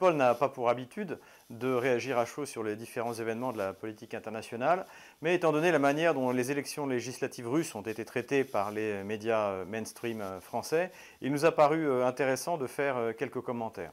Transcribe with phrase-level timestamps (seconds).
[0.00, 1.18] Paul n'a pas pour habitude
[1.50, 4.86] de réagir à chaud sur les différents événements de la politique internationale,
[5.20, 9.04] mais étant donné la manière dont les élections législatives russes ont été traitées par les
[9.04, 10.90] médias mainstream français,
[11.20, 13.92] il nous a paru intéressant de faire quelques commentaires.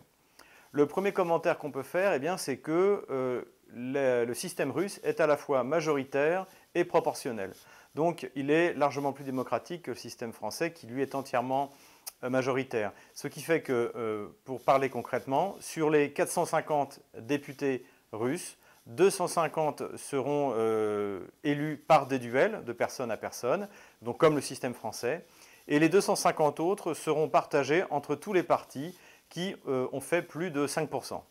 [0.72, 5.36] Le premier commentaire qu'on peut faire, eh c'est que le système russe est à la
[5.36, 7.52] fois majoritaire et proportionnel.
[7.96, 11.97] Donc il est largement plus démocratique que le système français qui lui est entièrement euh,
[12.24, 12.92] majoritaire.
[13.14, 18.58] Ce qui fait que, euh, pour parler concrètement, sur les 450 députés russes,
[18.88, 23.68] 250 seront euh, élus par des duels de personne à personne,
[24.02, 25.26] donc comme le système français,
[25.68, 28.98] et les 250 autres seront partagés entre tous les partis
[29.30, 31.22] qui ont fait plus de 5%.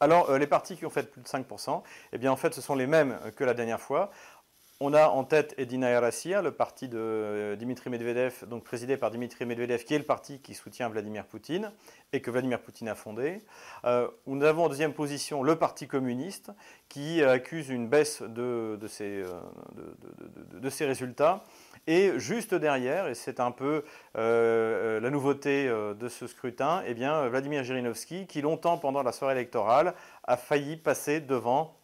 [0.00, 2.74] Alors, les partis qui ont fait plus de 5%, eh bien, en fait, ce sont
[2.74, 4.10] les mêmes que la dernière fois.
[4.78, 9.10] On a en tête Edina Yarassia, le parti de euh, Dimitri Medvedev, donc présidé par
[9.10, 11.72] Dimitri Medvedev, qui est le parti qui soutient Vladimir Poutine
[12.12, 13.38] et que Vladimir Poutine a fondé.
[13.86, 16.52] Euh, nous avons en deuxième position le Parti communiste,
[16.90, 21.42] qui accuse une baisse de, ses, euh, résultats.
[21.86, 23.82] Et juste derrière, et c'est un peu
[24.14, 29.94] la nouveauté de ce scrutin, eh bien, Vladimir Jirinovski, qui longtemps pendant la soirée électorale
[30.24, 31.78] a failli passer devant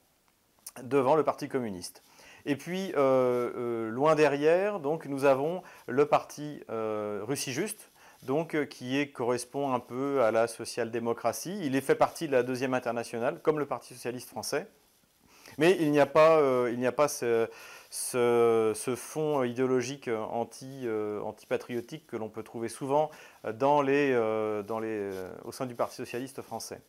[0.82, 2.02] le Parti communiste.
[2.44, 7.90] Et puis, euh, euh, loin derrière, nous avons le parti euh, Russie Juste,
[8.70, 11.58] qui correspond un peu à la social-démocratie.
[11.62, 14.66] Il fait partie de la deuxième internationale, comme le Parti socialiste français.
[15.58, 16.40] Mais il n'y a pas,
[16.96, 17.48] pas ce,
[17.90, 20.86] ce, fond idéologique anti,
[21.48, 23.10] patriotique que l'on peut trouver souvent
[23.44, 23.82] au
[25.52, 26.80] sein du Parti socialiste français.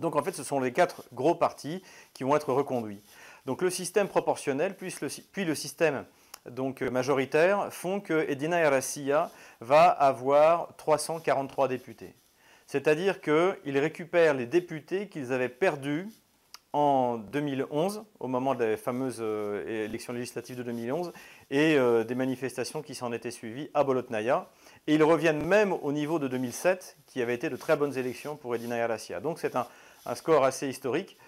[0.00, 1.82] Donc en fait, ce sont les quatre gros partis
[2.14, 3.02] qui vont être reconduits.
[3.46, 4.94] Donc le système proportionnel puis
[5.44, 6.04] le, système
[6.48, 9.30] donc, majoritaire font que Edina Erassia
[9.60, 12.14] va avoir 343 députés.
[12.66, 16.08] C'est-à-dire qu'ils récupèrent les députés qu'ils avaient perdus
[16.72, 21.12] en 2011, au moment des fameuses euh, élections législatives de 2011,
[21.50, 24.48] et euh, des manifestations qui s'en étaient suivies à Bolotnaya.
[24.86, 28.36] Et ils reviennent même au niveau de 2007, qui avait été de très bonnes élections
[28.36, 29.20] pour Edina Erassia.
[29.20, 29.66] Donc c'est un,
[30.14, 31.18] score assez historique.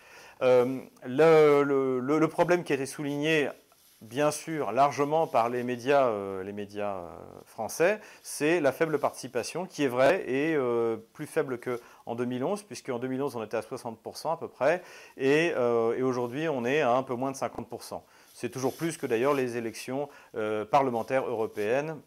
[0.43, 3.49] Euh, le, problème qui a été souligné,
[4.01, 7.09] bien sûr, largement par les médias, euh, les médias euh,
[7.45, 10.57] français, c'est la faible participation, qui est vraie et
[11.13, 14.83] plus faible qu'en 2011, puisqu'en 2011 on était à 60% à peu près,
[15.17, 18.01] et, et aujourd'hui on est à un peu moins de 50%.
[18.33, 20.09] C'est toujours plus que d'ailleurs les élections
[20.71, 22.01] parlementaires européennes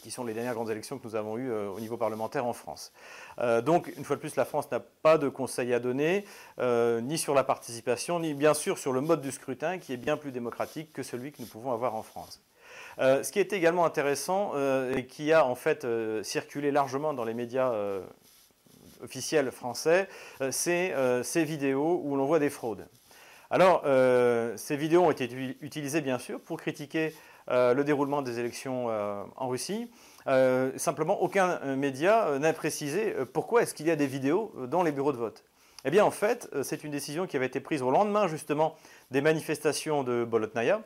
[0.00, 2.52] qui sont les dernières grandes élections que nous avons eues euh, au niveau parlementaire en
[2.52, 2.92] France.
[3.38, 6.24] Euh, donc, une fois de plus, la France n'a pas de conseil à donner,
[6.58, 9.98] euh, ni sur la participation, ni bien sûr sur le mode du scrutin, qui est
[9.98, 12.40] bien plus démocratique que celui que nous pouvons avoir en France.
[12.98, 14.52] ce qui est également intéressant
[14.94, 15.86] et qui a en fait
[16.22, 17.72] circulé largement dans les médias
[19.02, 20.08] officiels français,
[20.50, 22.86] c'est ces vidéos où l'on voit des fraudes.
[23.50, 23.82] Alors,
[24.56, 25.28] ces vidéos ont été
[25.60, 27.14] utilisées bien sûr pour critiquer
[27.50, 29.90] le déroulement des élections euh, en Russie.
[30.26, 34.92] Euh, simplement, aucun média n'a précisé pourquoi est-ce qu'il y a des vidéos dans les
[34.92, 35.44] bureaux de vote.
[35.84, 38.76] Eh bien, en fait, c'est une décision qui avait été prise au lendemain, justement,
[39.10, 40.82] des manifestations de Bolotnaya,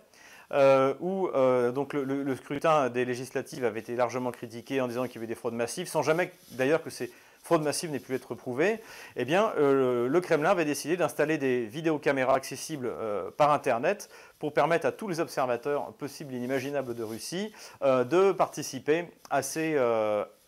[1.01, 1.29] où
[1.75, 5.35] donc le, scrutin des législatives avait été largement critiqué en disant qu'il y avait des
[5.35, 7.11] fraudes massives, sans jamais d'ailleurs que ces
[7.45, 8.81] fraude massive n'ait pu être prouvée,
[9.17, 14.55] eh bien, euh, le Kremlin avait décidé d'installer des vidéocaméras accessibles euh, par Internet pour
[14.55, 17.53] permettre à tous les observateurs possibles et inimaginables de Russie
[17.83, 19.41] euh, de participer à,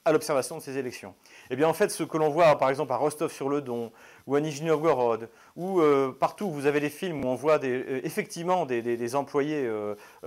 [0.07, 1.15] à l'observation de ces élections.
[1.51, 3.93] Eh bien, en fait, ce que l'on voit, par exemple, à Rostov-sur-le-Don
[4.27, 5.83] ou à Nijni Novgorod, ou
[6.19, 9.71] partout où vous avez des films où on voit effectivement des, des employés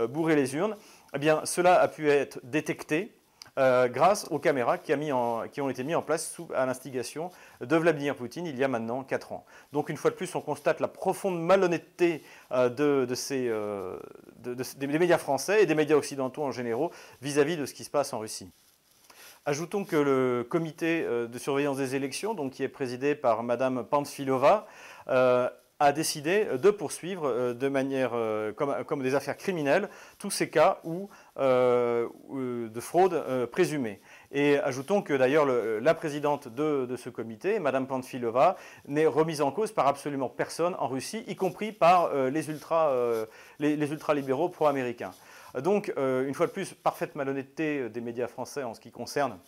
[0.10, 0.76] bourrer les urnes,
[1.14, 3.19] eh bien, cela a pu être détecté
[3.58, 7.32] euh, grâce aux caméras qui, ont été mises en place à l'instigation
[7.62, 9.46] de Vladimir Poutine il y a maintenant 4 ans.
[9.74, 12.70] Donc une fois de plus, on constate la profonde malhonnêteté euh,
[13.32, 14.00] euh,
[14.44, 16.90] des médias français et des médias occidentaux en général
[17.22, 18.50] vis-à-vis de ce qui se passe en Russie.
[19.46, 24.68] Ajoutons que le comité de surveillance des élections, donc, qui est présidé par Mme Pamphilova,
[25.80, 28.12] a décidé de poursuivre de manière
[28.56, 30.82] comme, des affaires criminelles tous ces cas
[31.40, 32.08] euh,
[32.68, 34.02] de fraude euh, présumée.
[34.32, 39.72] Et ajoutons que d'ailleurs la présidente de, ce comité, Madame Panfilova, n'est remise en cause
[39.72, 45.12] par absolument personne en Russie, y compris par euh, les, ultralibéraux pro-américains.
[45.64, 49.40] Donc, une fois de plus, parfaite malhonnêteté des médias français en ce qui concerne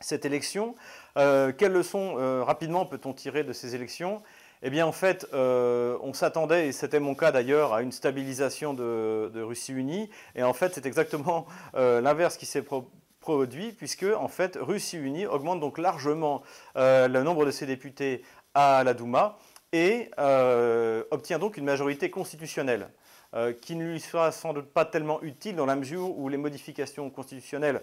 [0.00, 0.74] cette élection.
[1.14, 4.22] quelles leçons rapidement peut-on tirer de ces élections?
[4.64, 8.74] Eh bien, en fait, euh, on s'attendait, et c'était mon cas d'ailleurs, à une stabilisation
[8.74, 10.08] de, Russie unie.
[10.36, 12.64] Et en fait, c'est exactement euh, l'inverse qui s'est
[13.20, 16.42] produit, puisque en fait Russie unie augmente donc largement
[16.74, 18.24] le nombre de ses députés
[18.54, 19.38] à la Douma
[19.72, 20.10] et
[21.12, 22.88] obtient donc une majorité constitutionnelle.
[23.60, 27.10] qui ne lui sera sans doute pas tellement utile dans la mesure où les modifications
[27.10, 27.82] constitutionnelles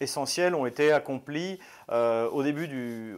[0.00, 1.58] essentiels ont été accomplis
[1.90, 3.16] euh, au début, du,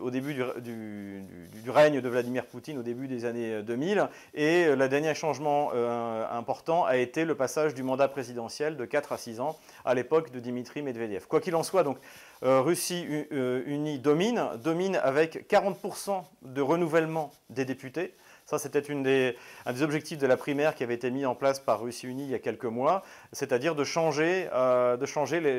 [1.68, 4.08] règne de Vladimir Poutine, au début des années 2000.
[4.34, 9.12] Et le dernier changement euh, important a été le passage du mandat présidentiel de 4
[9.12, 11.26] à 6 ans à l'époque de Dimitri Medvedev.
[11.26, 11.98] Quoi qu'il en soit, donc,
[12.42, 18.14] euh, Russie unie domine, domine avec 40% de renouvellement des députés.
[18.50, 19.36] Ça, c'était un des
[19.80, 22.34] objectifs de la primaire qui avait été mis en place par Russie Unie il y
[22.34, 24.96] a quelques mois, c'est-à-dire de changer, euh,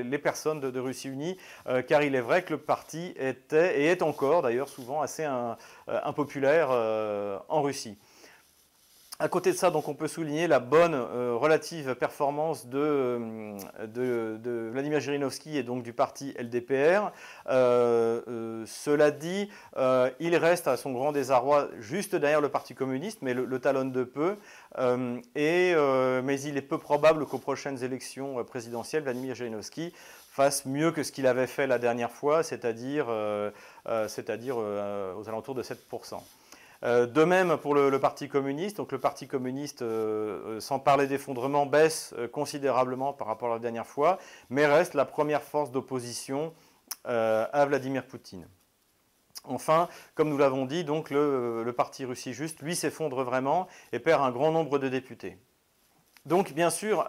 [0.03, 3.85] les, personnes de, Russie Unie, euh, car il est vrai que le parti était, et
[3.85, 5.53] est encore d'ailleurs souvent assez euh,
[6.03, 6.69] impopulaire
[7.47, 7.97] en Russie.
[9.21, 14.69] À côté de ça, donc, on peut souligner la bonne euh, relative performance de, euh,
[14.73, 17.11] Vladimir Jirinovski et donc du parti LDPR.
[17.47, 19.47] Euh, cela dit,
[20.19, 24.03] il reste à son grand désarroi juste derrière le Parti communiste, mais le, talonne de
[24.03, 24.37] peu.
[24.75, 29.93] mais il est peu probable qu'aux prochaines élections présidentielles, Vladimir Jirinovski
[30.31, 36.17] fasse mieux que ce qu'il avait fait la dernière fois, c'est-à-dire aux alentours de 7%.
[36.83, 38.77] Euh, de même pour le, Parti communiste.
[38.77, 43.59] Donc le Parti communiste, euh, euh, sans parler d'effondrement, baisse considérablement par rapport à la
[43.59, 44.17] dernière fois,
[44.49, 46.53] mais reste la première force d'opposition
[47.03, 48.47] à Vladimir Poutine.
[49.43, 54.29] Enfin, comme nous l'avons dit, le, Parti Russie Juste, lui, s'effondre vraiment et perd un
[54.29, 55.39] grand nombre de députés.
[56.27, 57.07] Donc, bien sûr,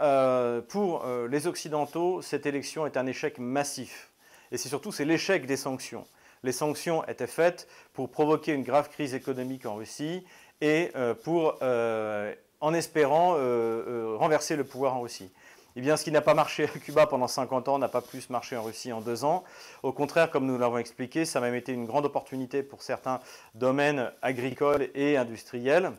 [0.69, 4.13] pour les Occidentaux, cette élection est un échec massif.
[4.51, 6.07] Et c'est surtout c'est l'échec des sanctions
[6.43, 10.25] les sanctions étaient faites pour provoquer une grave crise économique en Russie
[10.61, 15.31] et euh, pour, euh, en espérant euh, renverser le pouvoir en Russie.
[15.75, 18.29] Eh bien, ce qui n'a pas marché à Cuba pendant 50 ans n'a pas plus
[18.29, 19.43] marché en Russie en deux ans.
[19.83, 23.21] Au contraire, comme nous l'avons expliqué, ça a même été une grande opportunité pour certains
[23.55, 25.93] domaines agricoles et industriels.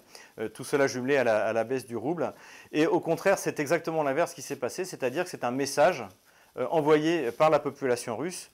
[0.54, 2.36] tout cela jumelé à la, à la, baisse du rouble.
[2.72, 6.04] Et au contraire, c'est exactement l'inverse qui s'est passé, c'est-à-dire que c'est un message
[6.70, 8.52] envoyé par la population russe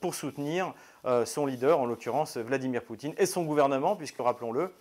[0.00, 0.74] pour soutenir
[1.04, 4.72] euh, son leader, en l'occurrence Vladimir Poutine, et son gouvernement, puisque rappelons-le,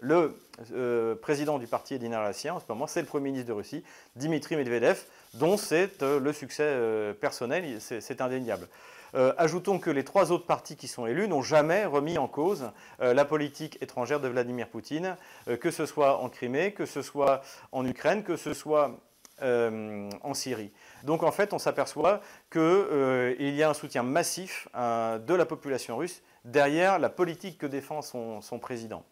[0.00, 0.36] le
[0.72, 3.84] euh, président du parti Edina en ce moment, c'est le Premier ministre de Russie,
[4.14, 5.04] Dimitri Medvedev,
[5.34, 8.68] dont c'est euh, le succès personnel, c'est indéniable.
[9.14, 13.24] ajoutons que les trois autres partis qui sont élus n'ont jamais remis en cause la
[13.24, 15.16] politique étrangère de Vladimir Poutine,
[15.60, 17.42] que ce soit en Crimée, que ce soit
[17.72, 18.98] en Ukraine, que ce soit
[19.40, 20.72] en Syrie.
[21.06, 22.20] Donc en fait, on s'aperçoit
[22.50, 27.58] qu'il euh, y a un soutien massif euh, de la population russe derrière la politique
[27.58, 29.04] que défend son, président.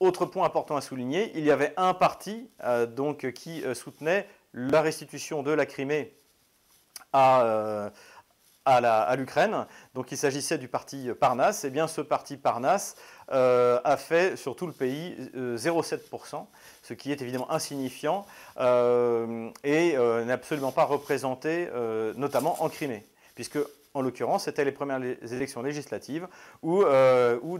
[0.00, 2.86] Autre point important à souligner, il y avait un parti euh,
[3.32, 6.16] qui soutenait la restitution de la Crimée
[7.12, 7.92] à,
[9.16, 9.66] l'Ukraine.
[9.92, 11.64] Donc il s'agissait du parti Parnas.
[11.64, 12.38] Et eh bien ce parti
[13.28, 16.46] Parnas a fait sur tout le pays 0,7%
[16.86, 18.26] ce qui est évidemment insignifiant
[18.58, 23.58] euh, et euh, n'est absolument pas représenté, euh, notamment en Crimée, puisque
[23.94, 25.00] en l'occurrence, c'était les premières
[25.32, 26.28] élections législatives
[26.62, 26.84] où,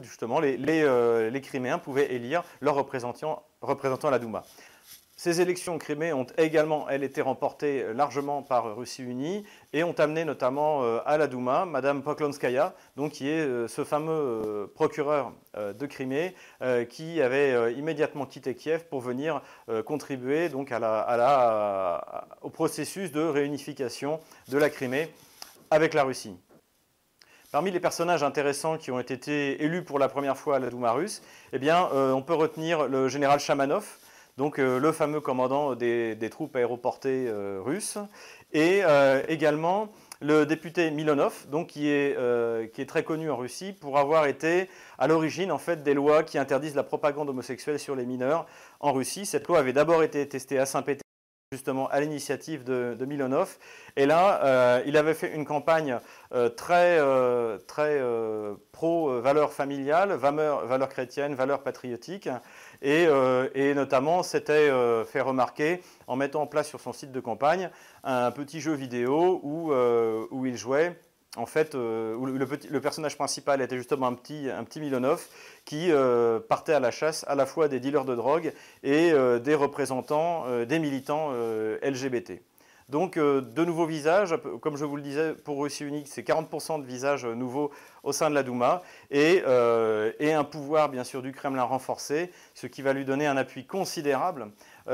[0.03, 4.45] justement les, les, Criméens pouvaient élire leurs représentants, représentants à la Douma.
[5.27, 9.43] Ces élections Crimée ont également, elles, été remportées largement par Russie Unie
[9.73, 13.83] et ont amené notamment euh, à la Douma Madame Poklonskaya, donc qui est euh, ce
[13.83, 16.37] fameux euh, procureur de Crimée
[16.91, 19.41] qui avait immédiatement quitté Kiev pour venir
[19.87, 20.71] contribuer donc
[22.43, 25.09] au processus de réunification de la Crimée
[25.71, 26.37] avec la Russie.
[27.53, 30.93] Parmi les personnages intéressants qui ont été élus pour la première fois à la Douma
[30.93, 31.23] russe,
[31.55, 33.97] eh on peut retenir le général Chamanov,
[34.37, 37.99] donc euh, le fameux commandant des, troupes aéroportées euh, russes,
[38.53, 39.89] et euh, également
[40.21, 45.53] le député Milonov, donc qui est, très connu en Russie pour avoir été à l'origine
[45.53, 48.47] en fait des lois qui interdisent la propagande homosexuelle sur les mineurs
[48.81, 49.27] en Russie.
[49.27, 51.03] Cette loi avait d'abord été testée à Saint-Pétersbourg
[51.53, 53.57] justement à l'initiative de, Milonov.
[53.95, 55.99] Et là, il avait fait une campagne
[56.57, 58.03] très, euh, très
[58.73, 62.29] pro valeurs familiales, valeurs, valeurs chrétiennes, valeurs patriotiques,
[62.83, 63.07] et,
[63.55, 64.71] et notamment s'était
[65.07, 67.71] fait remarquer en mettant en place sur son site de campagne
[68.05, 70.97] un petit jeu vidéo où, où il jouait
[71.37, 72.17] en fait, euh,
[72.71, 75.27] le, personnage principal était justement un petit, un Milonov
[75.65, 78.53] qui euh, partait à la chasse à la fois des dealers de drogue
[78.83, 81.33] et euh, des représentants, des militants
[81.83, 82.41] LGBT.
[82.89, 86.87] Donc, de nouveaux visages, comme je vous le disais, pour Russie unique, c'est 40% de
[86.87, 87.73] visages nouveaux
[88.05, 88.83] au sein de la Douma.
[89.11, 89.43] Et,
[90.21, 93.67] et, un pouvoir, bien sûr, du Kremlin renforcé, ce qui va lui donner un appui
[93.67, 94.51] considérable euh,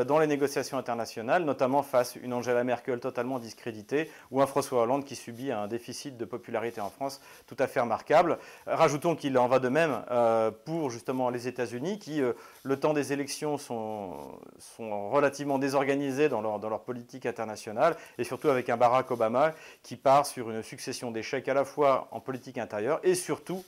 [0.07, 4.83] dans les négociations internationales, notamment face à une Angela Merkel totalement discréditée ou un François
[4.83, 8.39] Hollande qui subit un déficit de popularité en France tout à fait remarquable.
[8.67, 12.23] Rajoutons qu'il en va de même euh, pour justement les États-Unis qui,
[12.63, 14.39] le temps des élections, sont,
[14.79, 20.51] relativement désorganisés dans leur politique internationale et surtout avec un Barack Obama qui part sur
[20.51, 23.65] une succession d'échecs à la fois en politique intérieure et surtout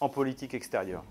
[0.00, 1.04] en politique extérieure.